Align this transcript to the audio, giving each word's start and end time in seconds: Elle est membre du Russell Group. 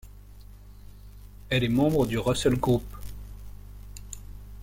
Elle 1.51 1.63
est 1.63 1.69
membre 1.69 2.07
du 2.07 2.17
Russell 2.17 2.55
Group. 2.59 2.81